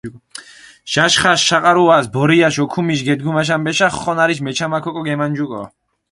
[0.91, 5.63] ჟაშხაშ შაყარუას ბორიაშ ოქუმიშ გედგუმაშ ამბეშა ხონარიშ მეჩამაქ ოკო გემანჯუკო.